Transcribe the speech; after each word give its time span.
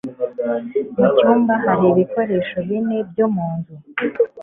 Mu 0.97 1.05
cyumba 1.15 1.53
hari 1.63 1.83
ibikoresho 1.91 2.55
bine 2.67 2.97
byo 3.09 3.25
mu 3.33 3.47
nzu. 3.55 3.75